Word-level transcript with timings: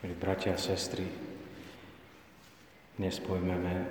Milí 0.00 0.16
bratia 0.16 0.56
a 0.56 0.56
sestry, 0.56 1.04
dnes 2.96 3.20
pojmeme 3.20 3.68
e, 3.68 3.84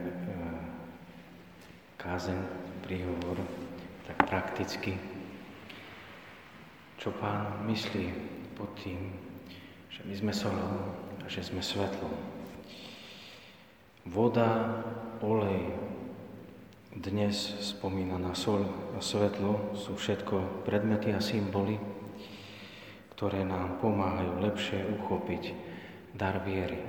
kázeň, 2.02 2.40
príhovor, 2.82 3.38
tak 4.10 4.18
prakticky, 4.26 4.98
čo 6.98 7.14
pán 7.14 7.62
myslí 7.70 8.10
pod 8.58 8.74
tým, 8.82 9.14
že 9.94 10.02
my 10.10 10.14
sme 10.18 10.34
solou 10.34 10.98
a 11.22 11.30
že 11.30 11.46
sme 11.46 11.62
svetlom. 11.62 12.18
Voda, 14.10 14.82
olej, 15.22 15.62
dnes 16.90 17.54
spomínaná 17.62 18.34
sol 18.34 18.66
a 18.98 19.00
svetlo 19.06 19.78
sú 19.78 19.94
všetko 19.94 20.66
predmety 20.66 21.14
a 21.14 21.22
symboly, 21.22 21.78
ktoré 23.14 23.46
nám 23.46 23.78
pomáhajú 23.78 24.42
lepšie 24.42 24.90
uchopiť 24.98 25.69
dar 26.14 26.42
viery. 26.46 26.82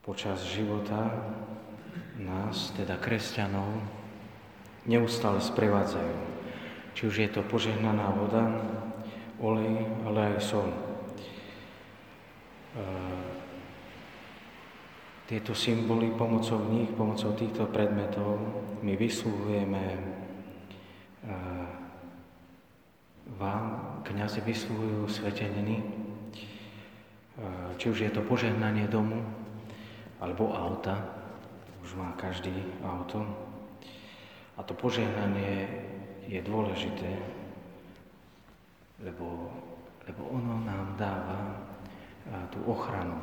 Počas 0.00 0.42
života 0.48 1.12
nás, 2.16 2.72
teda 2.76 2.96
kresťanov, 2.96 3.68
neustále 4.88 5.40
sprevádzajú. 5.44 6.16
Či 6.96 7.02
už 7.06 7.16
je 7.20 7.28
to 7.30 7.46
požehnaná 7.46 8.10
voda, 8.16 8.44
olej, 9.38 9.86
ale 10.04 10.34
aj 10.34 10.38
sol. 10.42 10.68
Tieto 15.30 15.54
symboly 15.54 16.10
pomocou 16.10 16.58
nich, 16.74 16.90
pomocou 16.90 17.30
týchto 17.38 17.70
predmetov 17.70 18.40
my 18.82 18.98
vysluhujeme 18.98 19.84
vám, 23.38 23.64
kniazy 24.02 24.42
vysluhujú 24.42 25.06
sveteniny, 25.06 25.99
či 27.80 27.86
už 27.88 27.98
je 28.04 28.10
to 28.12 28.22
požehnanie 28.24 28.88
domu, 28.88 29.24
alebo 30.20 30.52
auta, 30.52 31.00
už 31.80 31.96
má 31.96 32.12
každý 32.20 32.52
auto. 32.84 33.24
A 34.56 34.64
to 34.66 34.76
požehnanie 34.76 35.68
je 36.28 36.40
dôležité, 36.44 37.16
lebo, 39.00 39.48
lebo 40.04 40.22
ono 40.28 40.60
nám 40.60 40.94
dáva 41.00 41.40
tú 42.52 42.60
ochranu, 42.68 43.16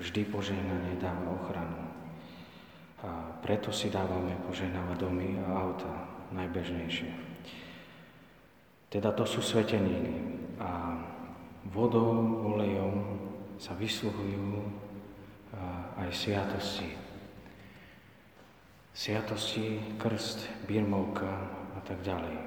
Vždy 0.00 0.32
požehnanie 0.32 0.96
dáva 0.96 1.28
ochranu. 1.28 1.76
A 3.04 3.36
preto 3.44 3.68
si 3.68 3.92
dávame 3.92 4.32
požehnávať 4.48 4.96
domy 4.96 5.36
a 5.44 5.60
auta 5.60 5.92
najbežnejšie. 6.32 7.12
Teda 8.88 9.12
to 9.12 9.28
sú 9.28 9.44
sveteniny. 9.44 10.40
A 10.56 10.96
vodou, 11.68 12.16
olejom 12.48 13.28
sa 13.60 13.76
vysluhujú 13.76 14.64
aj 16.00 16.08
sviatosti. 16.08 16.96
Sviatosti, 18.96 19.76
krst, 20.00 20.48
birmovka 20.64 21.28
a 21.76 21.80
tak 21.84 22.00
ďalej. 22.00 22.40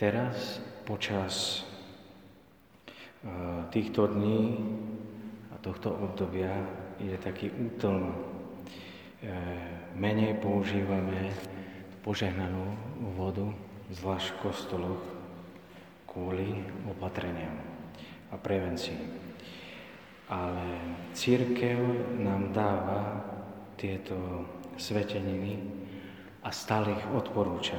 Teraz, 0.00 0.64
počas 0.88 1.68
týchto 3.68 4.08
dní 4.08 4.56
tohto 5.66 5.90
obdobia 5.98 6.62
je 7.02 7.18
taký 7.18 7.50
útln. 7.50 8.06
E, 8.06 8.14
menej 9.98 10.38
používame 10.38 11.34
požehnanú 12.06 12.70
vodu, 13.18 13.50
zvlášť 13.90 14.30
v 14.30 14.40
kostoloch, 14.46 15.02
kvôli 16.06 16.62
opatreniam 16.86 17.75
a 18.30 18.36
prevencii. 18.38 19.02
Ale 20.26 20.66
církev 21.14 21.78
nám 22.18 22.50
dáva 22.50 23.22
tieto 23.78 24.46
sveteniny 24.74 25.62
a 26.42 26.50
stále 26.50 26.94
ich 26.98 27.06
odporúča, 27.14 27.78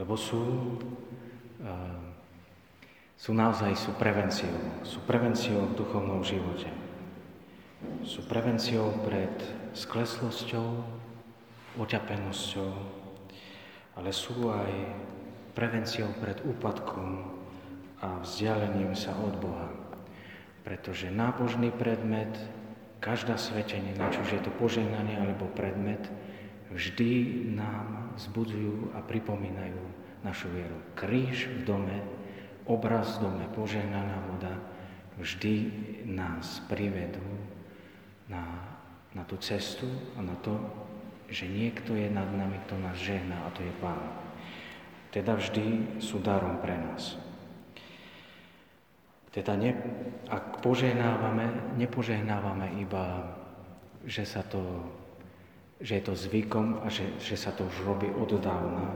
lebo 0.00 0.16
sú 0.16 0.40
uh, 1.60 2.04
sú 3.14 3.32
naozaj 3.32 3.72
sú 3.78 3.96
prevenciou. 3.96 4.84
Sú 4.84 5.00
prevenciou 5.06 5.70
v 5.70 5.76
duchovnom 5.78 6.20
živote. 6.26 6.68
Sú 8.04 8.26
prevenciou 8.26 8.90
pred 9.00 9.32
skleslosťou, 9.72 10.82
oťapenosťou, 11.80 12.72
ale 13.96 14.10
sú 14.10 14.50
aj 14.50 14.72
prevenciou 15.56 16.10
pred 16.20 16.36
úpadkom 16.42 17.43
a 18.04 18.20
vzdialením 18.20 18.92
sa 18.92 19.16
od 19.16 19.40
Boha. 19.40 19.72
Pretože 20.60 21.08
nábožný 21.08 21.72
predmet, 21.72 22.36
každá 23.00 23.40
svetenina, 23.40 24.12
či 24.12 24.20
už 24.20 24.30
je 24.36 24.42
to 24.44 24.52
požehnanie 24.60 25.16
alebo 25.16 25.48
predmet, 25.56 26.04
vždy 26.68 27.44
nám 27.56 28.12
zbudzujú 28.20 28.92
a 28.92 29.00
pripomínajú 29.00 29.80
našu 30.20 30.52
vieru. 30.52 30.76
Kríž 30.92 31.48
v 31.48 31.60
dome 31.64 31.96
obraz 32.64 33.20
v 33.20 33.28
dome, 33.28 33.44
požehnaná 33.52 34.24
voda, 34.32 34.56
vždy 35.20 35.54
nás 36.08 36.64
privedú 36.66 37.24
na, 38.28 38.44
na 39.12 39.22
tú 39.28 39.36
cestu 39.36 39.86
a 40.16 40.24
na 40.24 40.34
to, 40.40 40.56
že 41.28 41.48
niekto 41.48 41.96
je 41.96 42.08
nad 42.08 42.28
nami, 42.28 42.60
kto 42.68 42.76
nás 42.80 42.96
žehná 43.00 43.48
a 43.48 43.52
to 43.52 43.64
je 43.64 43.72
Pán. 43.80 44.00
Teda 45.12 45.38
vždy 45.38 46.00
sú 46.02 46.18
darom 46.20 46.58
pre 46.58 46.74
nás. 46.74 47.16
Teda 49.34 49.58
ne, 49.58 49.74
ak 50.30 50.62
požehnávame, 50.62 51.74
nepožehnávame 51.74 52.78
iba, 52.78 53.34
že, 54.06 54.22
sa 54.22 54.46
to, 54.46 54.62
že 55.82 55.98
je 55.98 56.02
to 56.06 56.14
zvykom 56.14 56.78
a 56.78 56.86
že, 56.86 57.18
že 57.18 57.34
sa 57.34 57.50
to 57.50 57.66
už 57.66 57.82
robí 57.82 58.06
od 58.14 58.30
dávna, 58.38 58.94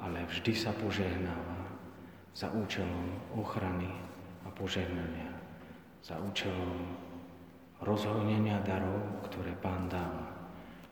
ale 0.00 0.24
vždy 0.24 0.56
sa 0.56 0.72
požehnáva 0.72 1.68
za 2.32 2.48
účelom 2.48 3.12
ochrany 3.36 3.92
a 4.40 4.48
požehnania, 4.56 5.36
za 6.00 6.16
účelom 6.16 6.96
rozhojnenia 7.84 8.64
darov, 8.64 9.20
ktoré 9.28 9.52
Pán 9.60 9.92
dáva, 9.92 10.32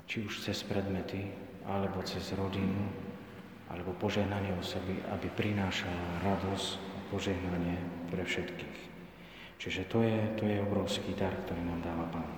či 0.04 0.20
už 0.28 0.44
cez 0.44 0.60
predmety, 0.68 1.32
alebo 1.64 2.04
cez 2.04 2.28
rodinu, 2.36 2.92
alebo 3.72 3.96
požehnanie 3.96 4.52
osoby, 4.60 5.00
aby 5.10 5.32
prinášala 5.32 6.22
radosť 6.22 6.95
požehnanie 7.10 7.78
pre 8.10 8.22
všetkých. 8.22 8.78
Čiže 9.56 9.82
to 9.88 10.04
je, 10.04 10.18
to 10.36 10.44
je 10.44 10.62
obrovský 10.62 11.16
dar, 11.16 11.32
ktorý 11.46 11.62
nám 11.64 11.80
dáva 11.80 12.06
Pán. 12.12 12.28
E, 12.28 12.36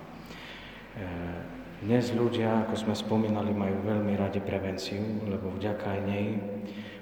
dnes 1.83 2.11
ľudia, 2.15 2.67
ako 2.67 2.75
sme 2.75 2.95
spomínali, 2.95 3.55
majú 3.55 3.83
veľmi 3.87 4.15
radi 4.19 4.43
prevenciu, 4.43 5.03
lebo 5.27 5.51
vďaka 5.55 5.99
nej 6.07 6.39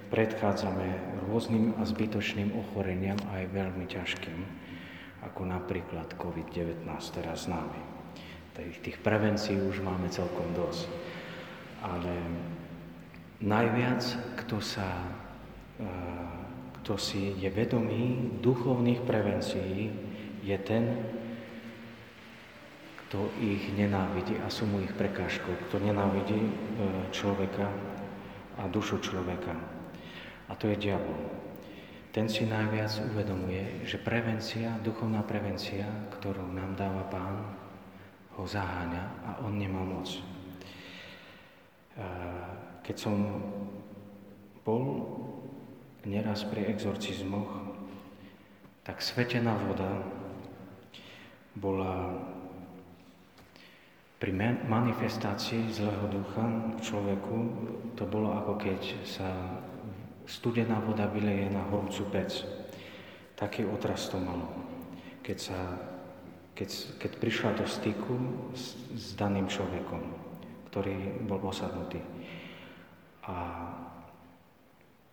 predchádzame 0.08 1.18
rôznym 1.28 1.76
a 1.76 1.82
zbytočným 1.84 2.54
ochoreniam 2.54 3.18
aj 3.32 3.50
veľmi 3.50 3.84
ťažkým, 3.88 4.38
ako 5.26 5.40
napríklad 5.48 6.12
COVID-19 6.16 6.86
teraz 7.12 7.50
nami. 7.50 7.80
Tých, 8.56 8.80
tých 8.80 8.98
prevencií 9.04 9.60
už 9.60 9.84
máme 9.84 10.08
celkom 10.08 10.48
dosť. 10.56 10.88
Ale 11.84 12.12
najviac, 13.44 14.00
kto 14.44 14.64
sa 14.64 14.88
e, 14.96 15.06
kto 16.86 16.94
si 17.02 17.34
je 17.42 17.50
vedomý 17.50 18.38
duchovných 18.38 19.02
prevencií, 19.02 19.90
je 20.46 20.54
ten, 20.62 20.94
kto 23.02 23.26
ich 23.42 23.74
nenávidí 23.74 24.38
a 24.38 24.46
sú 24.46 24.70
mu 24.70 24.78
ich 24.78 24.94
prekážkou, 24.94 25.50
kto 25.66 25.82
nenávidí 25.82 26.38
e, 26.38 26.52
človeka 27.10 27.66
a 28.54 28.70
dušu 28.70 29.02
človeka. 29.02 29.58
A 30.46 30.54
to 30.54 30.70
je 30.70 30.78
diabol. 30.78 31.26
Ten 32.14 32.30
si 32.30 32.46
najviac 32.46 33.02
uvedomuje, 33.10 33.82
že 33.82 33.98
prevencia, 33.98 34.78
duchovná 34.78 35.26
prevencia, 35.26 35.90
ktorú 36.14 36.54
nám 36.54 36.78
dáva 36.78 37.02
Pán, 37.10 37.50
ho 38.38 38.46
zaháňa 38.46 39.04
a 39.26 39.30
on 39.42 39.58
nemá 39.58 39.82
moc. 39.82 40.06
Keď 42.86 42.94
som 42.94 43.42
bol 44.62 45.25
neraz 46.06 46.46
pri 46.46 46.70
exorcizmoch, 46.70 47.50
tak 48.86 49.02
svetená 49.02 49.58
voda 49.66 50.06
bola 51.58 52.14
pri 54.16 54.32
manifestácii 54.70 55.68
zlého 55.74 56.06
ducha 56.08 56.46
v 56.78 56.80
človeku, 56.80 57.36
to 57.98 58.08
bolo 58.08 58.32
ako 58.32 58.56
keď 58.56 58.80
sa 59.04 59.28
studená 60.24 60.80
voda 60.80 61.10
vyleje 61.10 61.52
na 61.52 61.66
horúcu 61.68 62.06
pec. 62.14 62.46
Taký 63.36 63.68
otraz 63.68 64.08
to 64.08 64.16
malo. 64.16 64.48
Keď, 65.20 65.38
sa, 65.38 65.58
keď, 66.56 66.70
keď 66.96 67.12
prišla 67.20 67.50
do 67.60 67.66
styku 67.68 68.16
s, 68.56 68.78
s 68.96 69.12
daným 69.18 69.50
človekom, 69.50 70.00
ktorý 70.72 71.26
bol 71.28 71.42
osadnutý. 71.44 72.00
A 73.28 73.34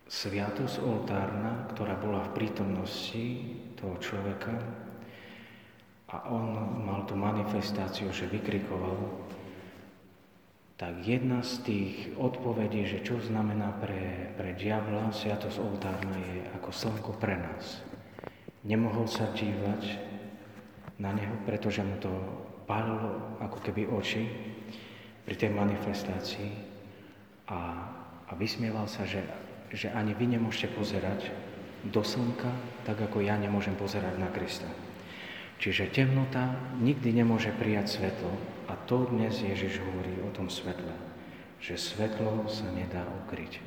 sviatosť 0.08 0.84
oltárna, 0.84 1.68
ktorá 1.72 1.96
bola 1.96 2.20
v 2.28 2.34
prítomnosti 2.36 3.24
toho 3.80 3.96
človeka, 4.00 4.54
a 6.14 6.30
on 6.30 6.54
mal 6.86 7.02
tú 7.10 7.18
manifestáciu, 7.18 8.14
že 8.14 8.30
vykrikoval, 8.30 8.94
tak 10.78 11.02
jedna 11.02 11.42
z 11.42 11.52
tých 11.66 11.94
odpovedí, 12.14 12.86
že 12.86 13.02
čo 13.02 13.18
znamená 13.18 13.74
pre, 13.82 14.30
pre 14.38 14.54
diabla 14.54 15.10
sviatosť 15.10 15.58
oltárna 15.58 16.14
je 16.18 16.38
ako 16.58 16.70
slnko 16.70 17.12
pre 17.18 17.34
nás. 17.38 17.82
Nemohol 18.62 19.10
sa 19.10 19.30
dívať 19.34 19.82
na 20.98 21.14
neho, 21.14 21.34
pretože 21.46 21.82
mu 21.82 21.98
to 21.98 22.10
pálilo 22.66 23.38
ako 23.42 23.58
keby 23.62 23.86
oči 23.90 24.24
pri 25.26 25.34
tej 25.34 25.50
manifestácii 25.50 26.52
a, 27.50 27.60
a 28.28 28.32
vysmieval 28.38 28.86
sa, 28.86 29.02
že, 29.06 29.22
že 29.74 29.90
ani 29.90 30.14
vy 30.14 30.38
nemôžete 30.38 30.70
pozerať 30.78 31.34
do 31.84 32.00
slnka, 32.00 32.48
tak 32.86 33.02
ako 33.02 33.20
ja 33.20 33.34
nemôžem 33.34 33.74
pozerať 33.74 34.14
na 34.16 34.30
Krista. 34.30 34.70
Čiže 35.58 35.90
temnota 35.90 36.54
nikdy 36.78 37.10
nemôže 37.10 37.50
prijať 37.58 37.98
svetlo 37.98 38.32
a 38.70 38.78
to 38.86 39.10
dnes 39.10 39.34
Ježiš 39.42 39.82
hovorí 39.82 40.14
o 40.22 40.30
tom 40.30 40.46
svetle, 40.46 40.94
že 41.58 41.74
svetlo 41.74 42.46
sa 42.46 42.70
nedá 42.70 43.02
ukryť. 43.26 43.58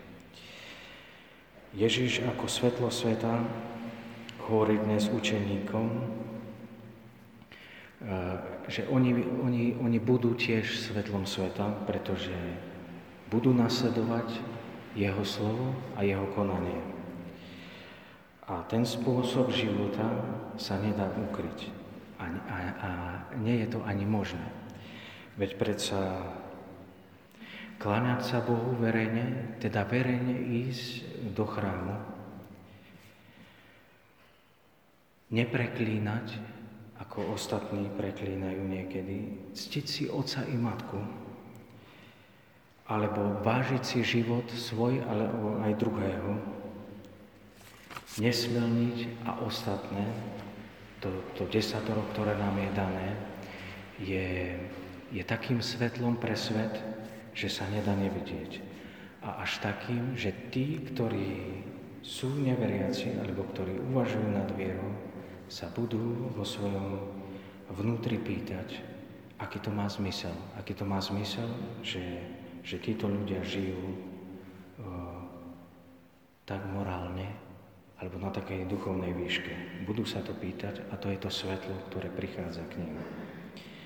Ježiš 1.75 2.23
ako 2.23 2.47
svetlo 2.47 2.89
sveta 2.89 3.43
hovorí 4.47 4.79
dnes 4.79 5.11
učeníkom, 5.11 5.85
Eh, 7.97 8.37
že 8.69 8.85
oni, 8.93 9.09
oni, 9.41 9.63
oni 9.81 9.97
budú 9.97 10.37
tiež 10.37 10.69
svetlom 10.69 11.25
sveta, 11.25 11.65
pretože 11.89 12.29
budú 13.33 13.57
nasledovať 13.57 14.37
jeho 14.97 15.21
slovo 15.21 15.77
a 15.93 16.01
jeho 16.01 16.25
konanie. 16.33 16.81
A 18.49 18.65
ten 18.65 18.81
spôsob 18.81 19.53
života 19.53 20.09
sa 20.57 20.81
nedá 20.81 21.05
ukryť. 21.13 21.69
A, 22.17 22.25
a, 22.25 22.57
a 22.81 22.89
nie 23.37 23.61
je 23.61 23.77
to 23.77 23.79
ani 23.85 24.09
možné. 24.09 24.41
Veď 25.37 25.61
predsa 25.61 26.33
kláňať 27.77 28.25
sa 28.25 28.41
Bohu 28.41 28.73
verejne, 28.81 29.53
teda 29.61 29.85
verejne 29.85 30.33
ísť 30.65 31.05
do 31.37 31.45
chrámu, 31.45 31.93
nepreklínať, 35.29 36.41
ako 36.97 37.37
ostatní 37.37 37.85
preklínajú 37.93 38.65
niekedy, 38.65 39.45
ctiť 39.53 39.85
si 39.85 40.03
oca 40.09 40.41
i 40.49 40.57
matku, 40.57 41.26
alebo 42.87 43.43
vážiť 43.43 43.83
si 43.83 43.99
život 44.03 44.47
svoj, 44.47 45.03
alebo 45.03 45.59
aj 45.63 45.73
druhého, 45.75 46.31
nesmelniť 48.17 49.27
a 49.27 49.43
ostatné, 49.43 50.07
to, 51.03 51.11
to 51.37 51.45
desatoro, 51.51 52.01
ktoré 52.15 52.33
nám 52.39 52.57
je 52.57 52.71
dané, 52.73 53.09
je, 54.01 54.27
je 55.13 55.23
takým 55.27 55.61
svetlom 55.61 56.17
pre 56.17 56.33
svet, 56.33 56.73
že 57.37 57.51
sa 57.51 57.69
nedá 57.69 57.93
nevidieť. 57.93 58.63
A 59.21 59.43
až 59.45 59.61
takým, 59.61 60.17
že 60.17 60.33
tí, 60.49 60.81
ktorí 60.81 61.61
sú 62.01 62.31
neveriaci, 62.39 63.19
alebo 63.19 63.45
ktorí 63.51 63.77
uvažujú 63.91 64.27
nad 64.31 64.47
vierou, 64.55 64.95
sa 65.51 65.67
budú 65.69 66.31
vo 66.33 66.47
svojom 66.47 67.03
vnútri 67.75 68.15
pýtať, 68.15 68.79
aký 69.37 69.59
to 69.59 69.69
má 69.69 69.85
zmysel. 69.91 70.33
Aký 70.55 70.73
to 70.73 70.87
má 70.87 70.97
zmysel, 71.03 71.47
že, 71.83 72.01
že 72.67 72.83
títo 72.83 73.07
ľudia 73.07 73.39
žijú 73.47 73.79
o, 73.79 73.95
tak 76.43 76.67
morálne, 76.67 77.31
alebo 77.95 78.19
na 78.19 78.27
takej 78.27 78.67
duchovnej 78.67 79.15
výške. 79.15 79.83
Budú 79.87 80.03
sa 80.03 80.19
to 80.19 80.35
pýtať 80.35 80.83
a 80.91 80.99
to 80.99 81.07
je 81.07 81.17
to 81.23 81.31
svetlo, 81.31 81.75
ktoré 81.87 82.11
prichádza 82.11 82.67
k 82.67 82.83
ním. 82.83 82.99